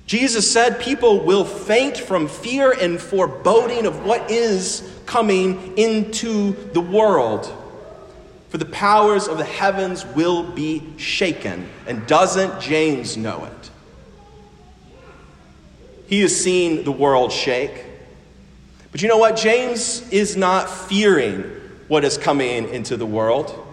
Jesus 0.05 0.51
said 0.51 0.79
people 0.79 1.25
will 1.25 1.45
faint 1.45 1.97
from 1.97 2.27
fear 2.27 2.71
and 2.71 3.01
foreboding 3.01 3.87
of 3.87 4.05
what 4.05 4.29
is 4.29 4.87
coming 5.07 5.77
into 5.77 6.51
the 6.73 6.81
world 6.81 7.55
for 8.49 8.57
the 8.57 8.65
powers 8.65 9.27
of 9.27 9.37
the 9.37 9.45
heavens 9.45 10.05
will 10.05 10.43
be 10.43 10.83
shaken. 10.97 11.69
And 11.87 12.05
doesn't 12.07 12.59
James 12.59 13.15
know 13.15 13.45
it? 13.45 13.69
He 16.07 16.21
has 16.21 16.35
seen 16.35 16.83
the 16.83 16.91
world 16.91 17.31
shake. 17.31 17.85
But 18.91 19.03
you 19.03 19.07
know 19.07 19.17
what? 19.17 19.37
James 19.37 20.09
is 20.09 20.35
not 20.35 20.67
fearing 20.69 21.43
what 21.87 22.03
is 22.03 22.17
coming 22.17 22.69
into 22.69 22.97
the 22.97 23.05
world. 23.05 23.67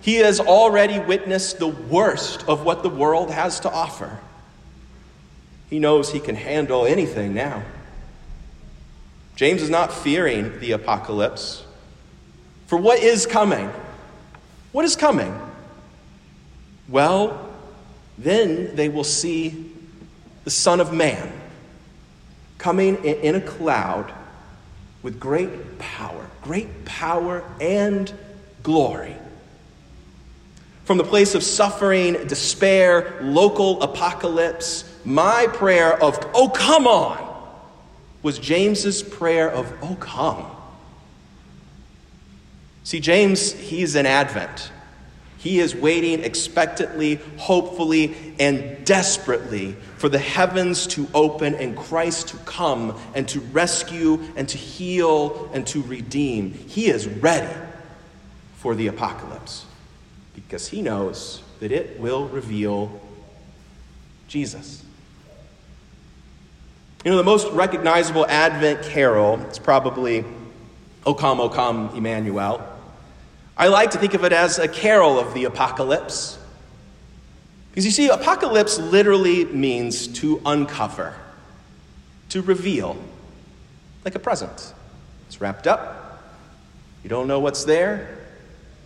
He 0.00 0.16
has 0.16 0.40
already 0.40 0.98
witnessed 0.98 1.60
the 1.60 1.68
worst 1.68 2.48
of 2.48 2.64
what 2.64 2.82
the 2.82 2.88
world 2.88 3.30
has 3.30 3.60
to 3.60 3.70
offer. 3.70 4.18
He 5.70 5.78
knows 5.78 6.10
he 6.10 6.20
can 6.20 6.34
handle 6.34 6.86
anything 6.86 7.34
now. 7.34 7.62
James 9.36 9.62
is 9.62 9.70
not 9.70 9.92
fearing 9.92 10.58
the 10.58 10.72
apocalypse. 10.72 11.64
For 12.66 12.76
what 12.76 13.00
is 13.00 13.24
coming? 13.26 13.70
What 14.78 14.84
is 14.84 14.94
coming? 14.94 15.36
Well, 16.88 17.50
then 18.16 18.76
they 18.76 18.88
will 18.88 19.02
see 19.02 19.72
the 20.44 20.52
Son 20.52 20.78
of 20.78 20.92
Man 20.92 21.32
coming 22.58 23.04
in 23.04 23.34
a 23.34 23.40
cloud 23.40 24.12
with 25.02 25.18
great 25.18 25.80
power, 25.80 26.24
great 26.42 26.84
power 26.84 27.42
and 27.60 28.12
glory. 28.62 29.16
From 30.84 30.96
the 30.96 31.02
place 31.02 31.34
of 31.34 31.42
suffering, 31.42 32.28
despair, 32.28 33.18
local 33.20 33.82
apocalypse, 33.82 34.84
my 35.04 35.48
prayer 35.54 36.00
of, 36.00 36.24
oh, 36.34 36.50
come 36.50 36.86
on, 36.86 37.18
was 38.22 38.38
James's 38.38 39.02
prayer 39.02 39.50
of, 39.50 39.72
oh, 39.82 39.96
come. 39.96 40.46
See, 42.88 43.00
James, 43.00 43.52
he's 43.52 43.96
in 43.96 44.06
Advent. 44.06 44.72
He 45.36 45.58
is 45.60 45.74
waiting 45.74 46.24
expectantly, 46.24 47.16
hopefully, 47.36 48.16
and 48.40 48.82
desperately 48.86 49.72
for 49.98 50.08
the 50.08 50.18
heavens 50.18 50.86
to 50.86 51.06
open 51.12 51.54
and 51.56 51.76
Christ 51.76 52.28
to 52.28 52.38
come 52.38 52.98
and 53.14 53.28
to 53.28 53.40
rescue 53.40 54.22
and 54.36 54.48
to 54.48 54.56
heal 54.56 55.50
and 55.52 55.66
to 55.66 55.82
redeem. 55.82 56.54
He 56.54 56.86
is 56.88 57.06
ready 57.06 57.54
for 58.56 58.74
the 58.74 58.86
apocalypse 58.86 59.66
because 60.34 60.68
he 60.68 60.80
knows 60.80 61.42
that 61.60 61.70
it 61.70 62.00
will 62.00 62.26
reveal 62.28 63.02
Jesus. 64.28 64.82
You 67.04 67.10
know, 67.10 67.18
the 67.18 67.22
most 67.22 67.52
recognizable 67.52 68.24
Advent 68.24 68.80
carol 68.84 69.40
is 69.42 69.58
probably 69.58 70.24
O 71.04 71.12
come, 71.12 71.38
O 71.38 71.50
come, 71.50 71.90
Emmanuel. 71.94 72.76
I 73.58 73.66
like 73.66 73.90
to 73.90 73.98
think 73.98 74.14
of 74.14 74.22
it 74.22 74.32
as 74.32 74.60
a 74.60 74.68
carol 74.68 75.18
of 75.18 75.34
the 75.34 75.44
apocalypse. 75.44 76.38
Because 77.70 77.84
you 77.84 77.90
see, 77.90 78.08
apocalypse 78.08 78.78
literally 78.78 79.44
means 79.46 80.06
to 80.08 80.40
uncover, 80.46 81.14
to 82.28 82.40
reveal, 82.40 82.96
like 84.04 84.14
a 84.14 84.20
present. 84.20 84.74
It's 85.26 85.40
wrapped 85.40 85.66
up, 85.66 86.22
you 87.02 87.10
don't 87.10 87.26
know 87.26 87.40
what's 87.40 87.64
there, 87.64 88.18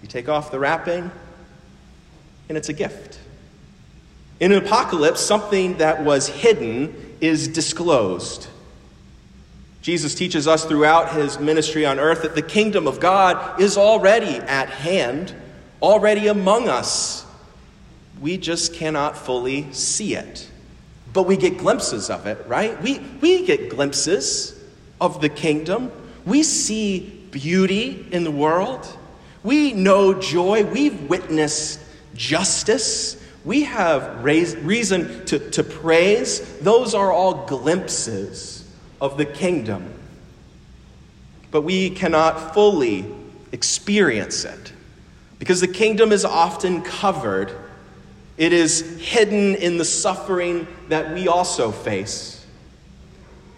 you 0.01 0.09
take 0.09 0.29
off 0.29 0.51
the 0.51 0.59
wrapping, 0.59 1.11
and 2.49 2.59
it's 2.59 2.71
a 2.71 2.73
gift. 2.73 3.19
In 4.41 4.53
an 4.53 4.65
apocalypse, 4.65 5.21
something 5.21 5.77
that 5.79 6.03
was 6.03 6.29
hidden 6.29 7.17
is 7.21 7.47
disclosed. 7.47 8.49
Jesus 9.83 10.15
teaches 10.15 10.47
us 10.47 10.65
throughout 10.65 11.13
his 11.13 11.41
ministry 11.41 11.85
on 11.85 11.99
earth 11.99 12.23
that 12.23 12.37
the 12.37 12.43
kingdom 12.43 12.87
of 12.87 13.01
God 13.01 13.61
is 13.61 13.77
already 13.77 14.37
at 14.37 14.69
hand. 14.71 15.35
already 15.83 16.29
among 16.29 16.69
us. 16.69 17.27
We 18.21 18.37
just 18.37 18.75
cannot 18.75 19.19
fully 19.19 19.73
see 19.73 20.15
it. 20.15 20.49
But 21.13 21.25
we 21.25 21.37
get 21.37 21.59
glimpses 21.59 22.09
of 22.09 22.29
it, 22.29 22.47
right? 22.47 22.81
We, 22.81 23.01
we 23.21 23.45
get 23.45 23.69
glimpses 23.69 24.57
of 25.01 25.21
the 25.21 25.29
kingdom. 25.29 25.91
We 26.25 26.45
see 26.45 27.01
beauty 27.33 28.07
in 28.13 28.23
the 28.23 28.31
world. 28.31 28.87
We 29.43 29.73
know 29.73 30.15
joy. 30.15 30.65
We've 30.65 31.11
witnessed 31.11 31.81
justice. 32.15 33.21
We 33.45 33.65
have 33.65 34.23
reason 34.23 35.27
to, 35.27 35.51
to 35.51 35.65
praise. 35.65 36.59
Those 36.61 36.95
are 36.95 37.11
all 37.11 37.45
glimpses 37.47 38.62
of 39.03 39.19
the 39.19 39.27
kingdom. 39.27 39.93
But 41.51 41.63
we 41.63 41.91
cannot 41.91 42.55
fully 42.55 43.05
experience 43.51 44.47
it 44.47 44.73
because 45.41 45.61
the 45.61 45.69
kingdom 45.69 46.13
is 46.13 46.25
often 46.25 46.83
covered, 46.83 47.53
it 48.39 48.53
is 48.53 49.01
hidden 49.01 49.57
in 49.57 49.77
the 49.77 49.85
suffering 49.85 50.69
that 50.89 51.13
we 51.13 51.27
also 51.27 51.73
face. 51.73 52.47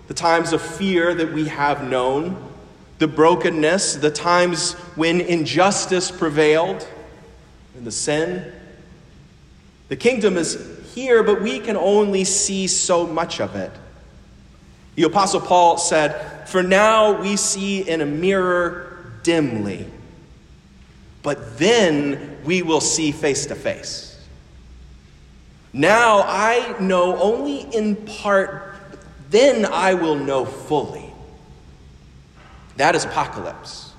The 0.08 0.14
times 0.14 0.54
of 0.54 0.62
fear 0.62 1.14
that 1.14 1.30
we 1.30 1.46
have 1.48 1.84
known, 1.84 2.50
the 2.98 3.06
brokenness, 3.06 3.96
the 3.96 4.10
times 4.10 4.72
when 4.96 5.20
injustice 5.20 6.10
prevailed, 6.10 6.88
and 7.76 7.86
the 7.86 7.92
sin. 7.92 8.50
The 9.88 9.96
kingdom 9.96 10.38
is 10.38 10.80
here, 10.94 11.22
but 11.22 11.42
we 11.42 11.60
can 11.60 11.76
only 11.76 12.24
see 12.24 12.66
so 12.66 13.06
much 13.06 13.40
of 13.42 13.56
it. 13.56 13.72
The 14.94 15.04
Apostle 15.04 15.40
Paul 15.40 15.78
said, 15.78 16.48
For 16.48 16.62
now 16.62 17.20
we 17.20 17.36
see 17.36 17.88
in 17.88 18.00
a 18.00 18.06
mirror 18.06 19.12
dimly, 19.22 19.88
but 21.22 21.58
then 21.58 22.38
we 22.44 22.62
will 22.62 22.80
see 22.80 23.10
face 23.10 23.46
to 23.46 23.54
face. 23.54 24.10
Now 25.72 26.22
I 26.24 26.76
know 26.78 27.16
only 27.18 27.62
in 27.74 27.96
part, 27.96 28.76
then 29.30 29.66
I 29.66 29.94
will 29.94 30.14
know 30.14 30.44
fully. 30.44 31.10
That 32.76 32.94
is 32.94 33.04
apocalypse. 33.04 33.92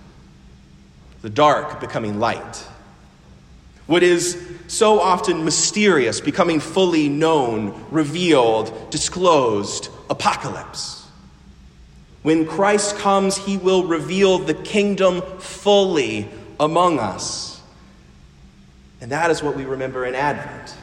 The 1.22 1.30
dark 1.30 1.82
becoming 1.82 2.20
light. 2.20 2.64
What 3.88 4.04
is 4.04 4.42
so 4.68 5.00
often 5.00 5.44
mysterious 5.44 6.22
becoming 6.22 6.60
fully 6.60 7.10
known, 7.10 7.86
revealed, 7.92 8.90
disclosed, 8.90 9.90
apocalypse. 10.10 11.08
When 12.24 12.48
Christ 12.48 12.98
comes, 12.98 13.38
he 13.38 13.58
will 13.58 13.86
reveal 13.86 14.40
the 14.40 14.56
kingdom 14.56 15.22
fully 15.40 16.28
among 16.60 17.00
us. 17.00 17.62
And 19.02 19.12
that 19.12 19.30
is 19.30 19.44
what 19.44 19.56
we 19.56 19.66
remember 19.66 20.06
in 20.06 20.16
Advent. 20.16 20.76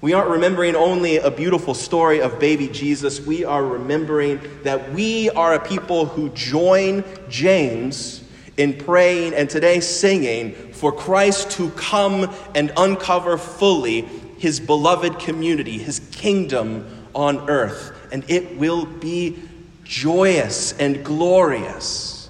We 0.00 0.12
aren't 0.12 0.30
remembering 0.30 0.76
only 0.76 1.16
a 1.16 1.30
beautiful 1.30 1.74
story 1.74 2.20
of 2.20 2.38
baby 2.38 2.68
Jesus. 2.68 3.20
We 3.20 3.44
are 3.44 3.64
remembering 3.64 4.40
that 4.62 4.92
we 4.92 5.30
are 5.30 5.54
a 5.54 5.60
people 5.60 6.06
who 6.06 6.28
join 6.30 7.04
James 7.28 8.22
in 8.56 8.74
praying 8.74 9.34
and 9.34 9.48
today 9.48 9.80
singing 9.80 10.52
for 10.72 10.92
Christ 10.92 11.52
to 11.52 11.70
come 11.70 12.34
and 12.54 12.70
uncover 12.76 13.38
fully 13.38 14.02
his 14.38 14.60
beloved 14.60 15.18
community, 15.18 15.78
his 15.78 16.00
kingdom 16.12 17.08
on 17.14 17.48
earth. 17.48 17.93
And 18.12 18.24
it 18.28 18.56
will 18.56 18.86
be 18.86 19.38
joyous 19.84 20.72
and 20.78 21.04
glorious. 21.04 22.28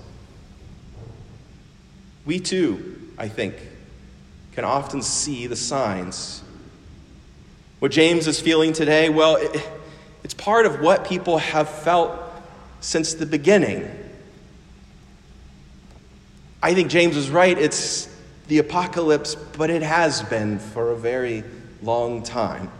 We 2.24 2.40
too, 2.40 3.12
I 3.18 3.28
think, 3.28 3.54
can 4.52 4.64
often 4.64 5.02
see 5.02 5.46
the 5.46 5.56
signs 5.56 6.44
what 7.84 7.92
James 7.92 8.26
is 8.26 8.40
feeling 8.40 8.72
today, 8.72 9.10
well, 9.10 9.36
it, 9.36 9.68
it's 10.22 10.32
part 10.32 10.64
of 10.64 10.80
what 10.80 11.06
people 11.06 11.36
have 11.36 11.68
felt 11.68 12.18
since 12.80 13.12
the 13.12 13.26
beginning. 13.26 13.86
I 16.62 16.72
think 16.72 16.88
James 16.88 17.14
is 17.14 17.28
right. 17.28 17.58
It's 17.58 18.08
the 18.48 18.56
apocalypse, 18.56 19.34
but 19.34 19.68
it 19.68 19.82
has 19.82 20.22
been 20.22 20.60
for 20.60 20.92
a 20.92 20.96
very 20.96 21.44
long 21.82 22.22
time. 22.22 22.70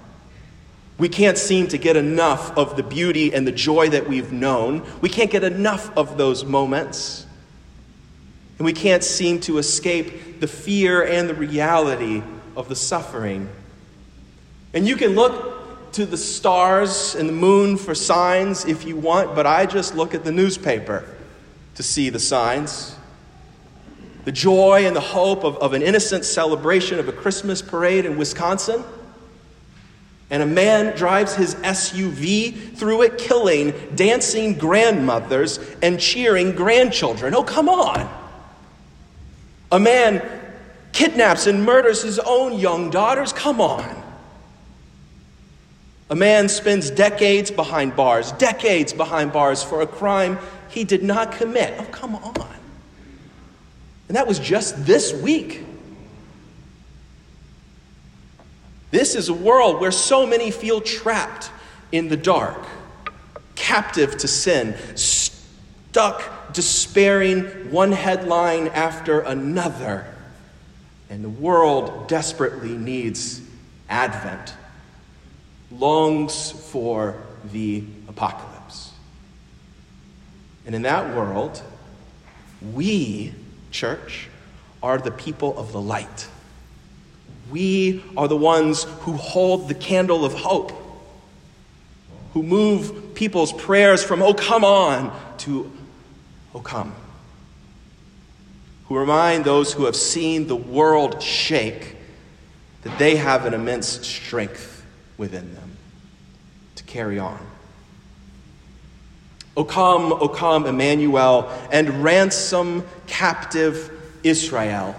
We 0.98 1.08
can't 1.08 1.36
seem 1.36 1.68
to 1.68 1.78
get 1.78 1.96
enough 1.96 2.56
of 2.56 2.76
the 2.76 2.82
beauty 2.82 3.34
and 3.34 3.46
the 3.46 3.52
joy 3.52 3.88
that 3.88 4.08
we've 4.08 4.32
known. 4.32 4.86
We 5.00 5.08
can't 5.08 5.30
get 5.30 5.42
enough 5.42 5.94
of 5.96 6.16
those 6.16 6.44
moments. 6.44 7.26
And 8.58 8.64
we 8.64 8.72
can't 8.72 9.02
seem 9.02 9.40
to 9.40 9.58
escape 9.58 10.40
the 10.40 10.46
fear 10.46 11.04
and 11.04 11.28
the 11.28 11.34
reality 11.34 12.22
of 12.56 12.68
the 12.68 12.76
suffering 12.76 13.48
and 14.74 14.88
you 14.88 14.96
can 14.96 15.14
look 15.14 15.92
to 15.92 16.04
the 16.04 16.16
stars 16.16 17.14
and 17.14 17.28
the 17.28 17.32
moon 17.32 17.76
for 17.76 17.94
signs 17.94 18.64
if 18.64 18.84
you 18.84 18.96
want, 18.96 19.36
but 19.36 19.46
I 19.46 19.64
just 19.64 19.94
look 19.94 20.14
at 20.14 20.24
the 20.24 20.32
newspaper 20.32 21.04
to 21.76 21.82
see 21.84 22.10
the 22.10 22.18
signs. 22.18 22.96
The 24.24 24.32
joy 24.32 24.84
and 24.84 24.96
the 24.96 25.00
hope 25.00 25.44
of, 25.44 25.56
of 25.58 25.74
an 25.74 25.82
innocent 25.82 26.24
celebration 26.24 26.98
of 26.98 27.08
a 27.08 27.12
Christmas 27.12 27.62
parade 27.62 28.04
in 28.04 28.18
Wisconsin. 28.18 28.82
And 30.34 30.42
a 30.42 30.46
man 30.46 30.96
drives 30.96 31.36
his 31.36 31.54
SUV 31.54 32.76
through 32.76 33.02
it, 33.02 33.18
killing 33.18 33.72
dancing 33.94 34.54
grandmothers 34.54 35.60
and 35.80 36.00
cheering 36.00 36.56
grandchildren. 36.56 37.36
Oh, 37.36 37.44
come 37.44 37.68
on. 37.68 38.12
A 39.70 39.78
man 39.78 40.28
kidnaps 40.90 41.46
and 41.46 41.64
murders 41.64 42.02
his 42.02 42.18
own 42.18 42.58
young 42.58 42.90
daughters. 42.90 43.32
Come 43.32 43.60
on. 43.60 44.02
A 46.10 46.16
man 46.16 46.48
spends 46.48 46.90
decades 46.90 47.52
behind 47.52 47.94
bars, 47.94 48.32
decades 48.32 48.92
behind 48.92 49.32
bars 49.32 49.62
for 49.62 49.82
a 49.82 49.86
crime 49.86 50.40
he 50.68 50.82
did 50.82 51.04
not 51.04 51.30
commit. 51.30 51.76
Oh, 51.78 51.84
come 51.92 52.16
on. 52.16 52.56
And 54.08 54.16
that 54.16 54.26
was 54.26 54.40
just 54.40 54.84
this 54.84 55.14
week. 55.14 55.64
This 58.94 59.16
is 59.16 59.28
a 59.28 59.34
world 59.34 59.80
where 59.80 59.90
so 59.90 60.24
many 60.24 60.52
feel 60.52 60.80
trapped 60.80 61.50
in 61.90 62.06
the 62.06 62.16
dark, 62.16 62.64
captive 63.56 64.16
to 64.18 64.28
sin, 64.28 64.76
stuck 64.94 66.52
despairing 66.52 67.72
one 67.72 67.90
headline 67.90 68.68
after 68.68 69.18
another. 69.18 70.06
And 71.10 71.24
the 71.24 71.28
world 71.28 72.06
desperately 72.06 72.78
needs 72.78 73.40
Advent 73.88 74.54
longs 75.72 76.52
for 76.52 77.20
the 77.50 77.82
apocalypse. 78.06 78.92
And 80.66 80.74
in 80.76 80.82
that 80.82 81.16
world, 81.16 81.60
we, 82.72 83.34
church, 83.72 84.28
are 84.84 84.98
the 84.98 85.10
people 85.10 85.58
of 85.58 85.72
the 85.72 85.80
light. 85.80 86.28
We 87.50 88.02
are 88.16 88.28
the 88.28 88.36
ones 88.36 88.84
who 89.00 89.12
hold 89.12 89.68
the 89.68 89.74
candle 89.74 90.24
of 90.24 90.32
hope, 90.34 90.72
who 92.32 92.42
move 92.42 93.14
people's 93.14 93.52
prayers 93.52 94.02
from, 94.02 94.22
oh, 94.22 94.34
come 94.34 94.64
on, 94.64 95.16
to, 95.38 95.70
oh, 96.54 96.60
come. 96.60 96.94
Who 98.86 98.98
remind 98.98 99.44
those 99.44 99.72
who 99.72 99.84
have 99.86 99.96
seen 99.96 100.46
the 100.46 100.56
world 100.56 101.22
shake 101.22 101.96
that 102.82 102.98
they 102.98 103.16
have 103.16 103.46
an 103.46 103.54
immense 103.54 104.06
strength 104.06 104.84
within 105.16 105.54
them 105.54 105.76
to 106.76 106.84
carry 106.84 107.18
on. 107.18 107.40
O 109.56 109.64
come, 109.64 110.12
O 110.12 110.28
come, 110.28 110.66
Emmanuel, 110.66 111.50
and 111.70 112.02
ransom 112.02 112.84
captive 113.06 113.90
Israel 114.22 114.96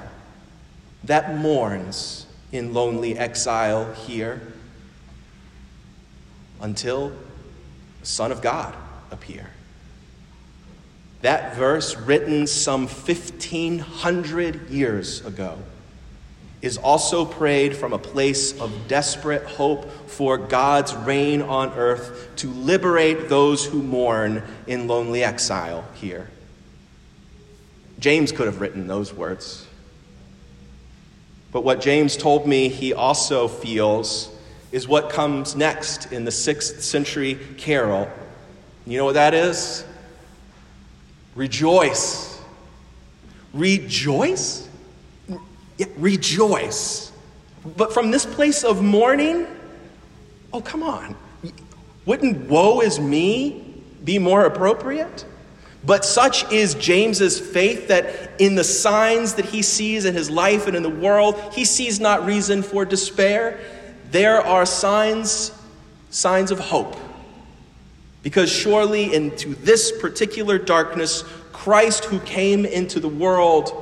that 1.04 1.36
mourns 1.36 2.25
in 2.58 2.74
lonely 2.74 3.18
exile 3.18 3.92
here 3.94 4.42
until 6.62 7.10
the 8.00 8.06
Son 8.06 8.32
of 8.32 8.42
God 8.42 8.76
appear. 9.12 9.50
That 11.22 11.56
verse, 11.56 11.96
written 11.96 12.46
some 12.46 12.82
1,500 12.88 14.70
years 14.70 15.26
ago, 15.26 15.58
is 16.62 16.78
also 16.78 17.26
prayed 17.26 17.76
from 17.76 17.94
a 17.94 17.98
place 17.98 18.60
of 18.60 18.88
desperate 18.88 19.44
hope 19.44 19.92
for 20.10 20.38
God's 20.38 20.96
reign 20.96 21.42
on 21.42 21.70
earth 21.74 22.30
to 22.38 22.48
liberate 22.50 23.30
those 23.30 23.66
who 23.66 23.84
mourn 23.84 24.44
in 24.66 24.88
lonely 24.88 25.24
exile 25.24 25.86
here. 25.96 26.30
James 28.00 28.32
could 28.32 28.46
have 28.46 28.62
written 28.62 28.88
those 28.88 29.14
words. 29.14 29.68
But 31.56 31.64
what 31.64 31.80
James 31.80 32.18
told 32.18 32.46
me 32.46 32.68
he 32.68 32.94
also 32.94 33.48
feels 33.48 34.30
is 34.74 34.90
what 34.90 35.10
comes 35.10 35.56
next 35.56 36.12
in 36.12 36.26
the 36.26 36.32
sixth 36.32 36.82
century 36.82 37.40
carol. 37.58 38.10
You 38.86 38.98
know 38.98 39.06
what 39.06 39.14
that 39.14 39.34
is? 39.34 39.86
Rejoice. 41.34 42.42
Rejoice? 43.54 44.68
Yeah, 45.78 45.86
rejoice. 45.96 47.14
But 47.78 47.94
from 47.94 48.12
this 48.12 48.26
place 48.26 48.66
of 48.66 48.84
mourning, 48.84 49.48
oh, 50.52 50.60
come 50.60 50.84
on. 50.84 51.16
Wouldn't 52.06 52.50
woe 52.50 52.82
is 52.82 53.00
me 53.00 53.82
be 54.04 54.20
more 54.20 54.44
appropriate? 54.44 55.24
But 55.86 56.04
such 56.04 56.52
is 56.52 56.74
James's 56.76 57.40
faith 57.40 57.90
that 57.90 58.32
in 58.40 58.56
the 58.56 58.64
signs 58.64 59.36
that 59.36 59.46
he 59.46 59.62
sees 59.62 60.06
in 60.06 60.16
his 60.16 60.30
life 60.30 60.68
and 60.68 60.76
in 60.76 60.84
the 60.84 60.90
world, 60.90 61.40
he 61.54 61.64
sees 61.64 62.00
not 62.00 62.26
reason 62.26 62.64
for 62.64 62.86
despair. 62.86 63.60
There 64.12 64.42
are 64.42 64.66
signs, 64.66 65.52
signs 66.10 66.50
of 66.50 66.60
hope. 66.60 66.96
Because 68.24 68.52
surely 68.52 69.14
into 69.14 69.54
this 69.56 69.92
particular 70.02 70.58
darkness, 70.58 71.24
Christ 71.54 72.06
who 72.06 72.20
came 72.20 72.66
into 72.66 73.00
the 73.00 73.08
world 73.08 73.82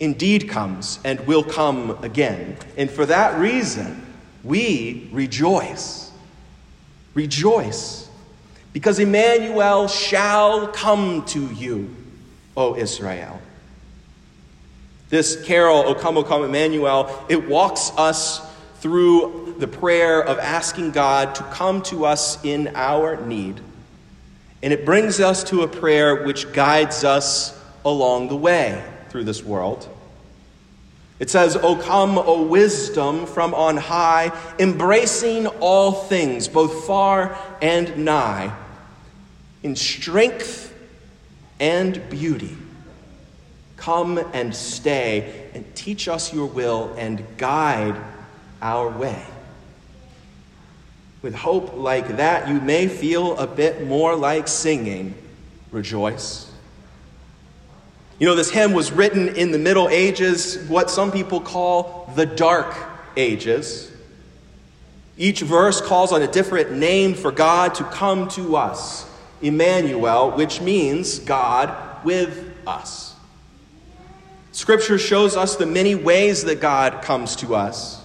indeed 0.00 0.48
comes 0.48 0.98
and 1.04 1.20
will 1.26 1.44
come 1.44 2.02
again. 2.02 2.56
And 2.78 2.90
for 2.90 3.04
that 3.06 3.38
reason, 3.38 4.06
we 4.42 5.08
rejoice. 5.12 6.10
Rejoice. 7.12 8.09
Because 8.72 8.98
Emmanuel 8.98 9.88
shall 9.88 10.68
come 10.68 11.24
to 11.26 11.46
you, 11.54 11.94
O 12.56 12.76
Israel. 12.76 13.40
This 15.08 15.44
carol, 15.44 15.78
O 15.78 15.94
come, 15.94 16.16
O 16.16 16.22
come, 16.22 16.44
Emmanuel, 16.44 17.24
it 17.28 17.48
walks 17.48 17.90
us 17.96 18.40
through 18.76 19.56
the 19.58 19.66
prayer 19.66 20.22
of 20.22 20.38
asking 20.38 20.92
God 20.92 21.34
to 21.34 21.42
come 21.44 21.82
to 21.82 22.06
us 22.06 22.42
in 22.44 22.72
our 22.76 23.20
need. 23.26 23.60
And 24.62 24.72
it 24.72 24.84
brings 24.84 25.20
us 25.20 25.44
to 25.44 25.62
a 25.62 25.68
prayer 25.68 26.24
which 26.24 26.52
guides 26.52 27.02
us 27.02 27.58
along 27.84 28.28
the 28.28 28.36
way 28.36 28.82
through 29.08 29.24
this 29.24 29.42
world. 29.42 29.88
It 31.18 31.28
says, 31.28 31.56
O 31.56 31.76
come, 31.76 32.16
O 32.16 32.42
wisdom 32.42 33.26
from 33.26 33.52
on 33.52 33.76
high, 33.76 34.32
embracing 34.58 35.46
all 35.46 35.92
things, 35.92 36.48
both 36.48 36.86
far 36.86 37.36
and 37.60 38.04
nigh, 38.04 38.56
in 39.62 39.76
strength 39.76 40.74
and 41.58 42.08
beauty. 42.08 42.56
Come 43.76 44.18
and 44.32 44.54
stay 44.54 45.50
and 45.54 45.64
teach 45.74 46.08
us 46.08 46.32
your 46.32 46.46
will 46.46 46.94
and 46.96 47.24
guide 47.36 47.96
our 48.60 48.88
way. 48.88 49.24
With 51.22 51.34
hope 51.34 51.76
like 51.76 52.16
that, 52.16 52.48
you 52.48 52.60
may 52.60 52.88
feel 52.88 53.36
a 53.38 53.46
bit 53.46 53.86
more 53.86 54.16
like 54.16 54.48
singing, 54.48 55.14
Rejoice. 55.70 56.50
You 58.18 58.26
know, 58.26 58.34
this 58.34 58.50
hymn 58.50 58.72
was 58.72 58.90
written 58.92 59.28
in 59.36 59.50
the 59.50 59.58
Middle 59.58 59.88
Ages, 59.88 60.66
what 60.68 60.90
some 60.90 61.12
people 61.12 61.40
call 61.40 62.12
the 62.16 62.26
Dark 62.26 62.76
Ages. 63.16 63.90
Each 65.16 65.40
verse 65.40 65.80
calls 65.80 66.12
on 66.12 66.22
a 66.22 66.26
different 66.26 66.72
name 66.72 67.14
for 67.14 67.30
God 67.30 67.74
to 67.76 67.84
come 67.84 68.28
to 68.30 68.56
us 68.56 69.09
Emmanuel, 69.42 70.32
which 70.32 70.60
means 70.60 71.18
God 71.18 72.04
with 72.04 72.52
us. 72.66 73.14
Scripture 74.52 74.98
shows 74.98 75.36
us 75.36 75.56
the 75.56 75.66
many 75.66 75.94
ways 75.94 76.44
that 76.44 76.60
God 76.60 77.02
comes 77.02 77.36
to 77.36 77.54
us. 77.54 78.02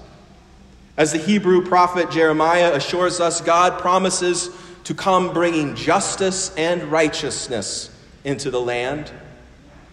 As 0.97 1.11
the 1.11 1.17
Hebrew 1.17 1.65
prophet 1.65 2.11
Jeremiah 2.11 2.73
assures 2.73 3.19
us, 3.19 3.41
God 3.41 3.79
promises 3.81 4.49
to 4.85 4.93
come 4.93 5.33
bringing 5.33 5.75
justice 5.75 6.53
and 6.55 6.83
righteousness 6.83 7.89
into 8.23 8.51
the 8.51 8.61
land 8.61 9.11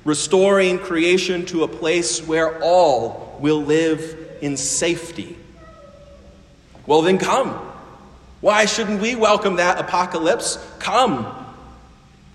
restoring 0.05 0.79
creation 0.79 1.47
to 1.47 1.65
a 1.65 1.69
place 1.69 2.27
where 2.27 2.61
all 2.61 3.37
will 3.41 3.63
live 3.63 4.19
in 4.41 4.57
safety. 4.57 5.37
Well, 6.87 7.03
then 7.03 7.19
come. 7.19 7.72
Why 8.43 8.65
shouldn't 8.65 9.01
we 9.01 9.15
welcome 9.15 9.57
that 9.57 9.79
apocalypse? 9.79 10.59
Come. 10.81 11.27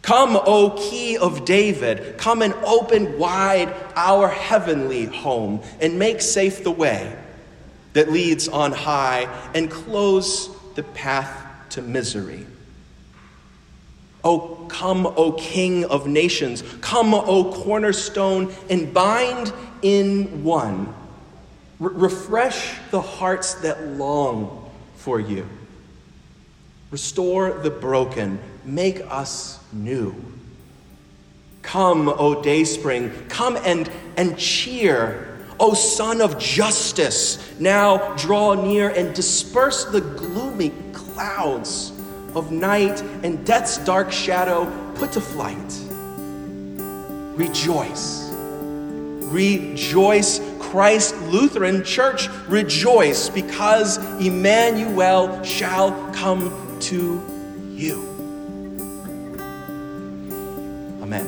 Come, 0.01 0.37
O 0.37 0.69
key 0.89 1.17
of 1.17 1.43
David, 1.43 2.17
come 2.17 2.41
and 2.41 2.53
open 2.65 3.19
wide 3.19 3.75
our 3.93 4.29
heavenly 4.29 5.03
home 5.05 5.61
and 5.81 5.99
make 5.99 6.21
safe 6.21 6.63
the 6.63 6.71
way 6.71 7.13
that 7.91 8.09
leads 8.09 8.47
on 8.47 8.71
high 8.71 9.23
and 9.53 9.69
close 9.69 10.49
the 10.75 10.83
path 10.83 11.45
to 11.71 11.81
misery. 11.81 12.45
Oh, 14.23 14.65
come, 14.69 15.05
O 15.05 15.33
King 15.33 15.83
of 15.83 16.07
nations. 16.07 16.63
Come, 16.79 17.13
O 17.13 17.51
cornerstone, 17.51 18.53
and 18.69 18.93
bind 18.93 19.51
in 19.81 20.45
one. 20.45 20.93
refresh 21.79 22.75
the 22.91 23.01
hearts 23.01 23.55
that 23.55 23.85
long 23.87 24.71
for 24.95 25.19
you. 25.19 25.45
Restore 26.91 27.51
the 27.51 27.69
broken. 27.69 28.39
Make 28.63 29.01
us 29.09 29.59
new. 29.73 30.15
Come, 31.61 32.07
O 32.07 32.41
dayspring. 32.41 33.11
Come 33.27 33.57
and, 33.57 33.91
and 34.15 34.37
cheer. 34.37 35.37
O 35.59 35.73
Sun 35.73 36.21
of 36.21 36.37
justice, 36.37 37.59
now 37.59 38.15
draw 38.15 38.53
near 38.53 38.89
and 38.89 39.13
disperse 39.15 39.85
the 39.85 40.01
gloomy 40.01 40.71
clouds 40.93 41.91
of 42.35 42.51
night 42.51 43.01
and 43.23 43.43
death's 43.45 43.77
dark 43.79 44.11
shadow 44.11 44.71
put 44.95 45.11
to 45.13 45.21
flight. 45.21 45.57
Rejoice. 47.35 48.31
Rejoice, 49.31 50.39
Christ 50.59 51.19
Lutheran 51.23 51.83
Church, 51.83 52.29
rejoice 52.47 53.29
because 53.29 53.97
Emmanuel 54.21 55.43
shall 55.43 55.91
come 56.13 56.66
to 56.81 57.23
you. 57.73 58.03
Amen. 61.01 61.25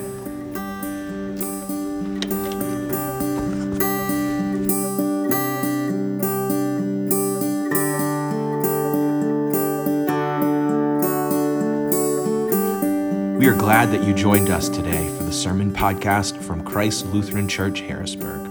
We 13.38 13.48
are 13.48 13.56
glad 13.56 13.92
that 13.92 14.04
you 14.04 14.14
joined 14.14 14.50
us 14.50 14.70
today 14.70 15.08
for 15.18 15.24
the 15.24 15.32
sermon 15.32 15.74
podcast 15.74 16.42
from 16.44 16.64
Christ 16.64 17.06
Lutheran 17.08 17.48
Church, 17.48 17.80
Harrisburg. 17.80 18.48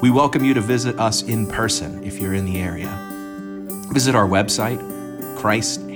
We 0.00 0.10
welcome 0.10 0.44
you 0.44 0.54
to 0.54 0.60
visit 0.60 0.98
us 0.98 1.22
in 1.22 1.46
person 1.46 2.02
if 2.04 2.18
you're 2.18 2.34
in 2.34 2.44
the 2.44 2.58
area. 2.58 2.88
Visit 3.92 4.14
our 4.14 4.26
website, 4.26 4.78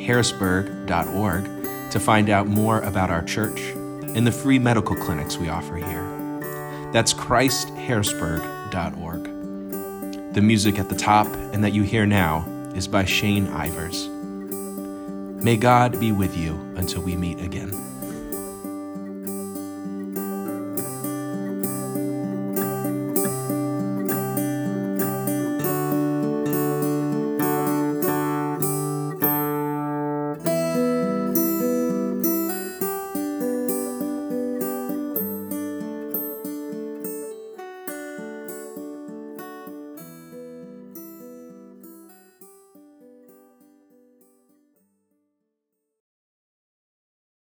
christharrisburg.org, 0.02 1.90
to 1.90 2.00
find 2.00 2.30
out 2.30 2.46
more 2.46 2.80
about 2.80 3.10
our 3.10 3.22
church 3.22 3.60
and 4.14 4.26
the 4.26 4.32
free 4.32 4.58
medical 4.58 4.96
clinics 4.96 5.36
we 5.36 5.48
offer 5.48 5.76
here. 5.76 6.90
That's 6.92 7.14
christharrisburg.org. 7.14 9.24
The 10.34 10.40
music 10.40 10.78
at 10.78 10.88
the 10.88 10.96
top 10.96 11.26
and 11.26 11.62
that 11.64 11.72
you 11.72 11.82
hear 11.82 12.06
now 12.06 12.46
is 12.74 12.88
by 12.88 13.04
Shane 13.04 13.46
Ivers. 13.48 14.08
May 15.42 15.56
God 15.56 16.00
be 16.00 16.12
with 16.12 16.36
you 16.36 16.54
until 16.76 17.02
we 17.02 17.16
meet 17.16 17.40
again. 17.40 17.91